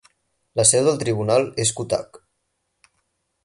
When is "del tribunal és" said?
0.87-1.75